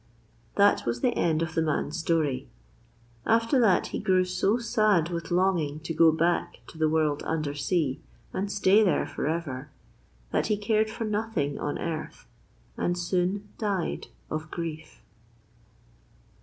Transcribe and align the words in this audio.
That 0.55 0.83
was 0.83 1.01
the 1.01 1.15
end 1.15 1.43
of 1.43 1.53
the 1.53 1.61
man's 1.61 1.95
story. 1.99 2.47
After 3.23 3.59
that 3.59 3.89
he 3.93 3.99
grew 3.99 4.25
so 4.25 4.57
sad 4.57 5.09
with 5.09 5.29
longing 5.29 5.79
to 5.81 5.93
go 5.93 6.11
back 6.11 6.57
to 6.69 6.79
the 6.79 6.89
World 6.89 7.21
under 7.23 7.53
Sea 7.53 8.01
and 8.33 8.51
stay 8.51 8.83
there 8.83 9.05
for 9.05 9.27
ever, 9.27 9.69
that 10.31 10.47
he 10.47 10.57
cared 10.57 10.89
for 10.89 11.03
nothing 11.05 11.59
on 11.59 11.77
earth, 11.77 12.25
and 12.77 12.97
soon 12.97 13.49
died 13.59 14.07
of 14.31 14.49
grief. 14.49 15.03